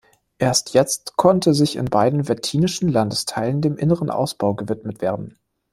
[0.39, 5.37] Erst jetzt konnte sich in beiden wettinischen Landesteilen dem inneren Ausbau gewidmet werden.